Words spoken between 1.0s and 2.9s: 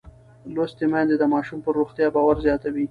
د ماشوم پر روغتیا باور زیاتوي.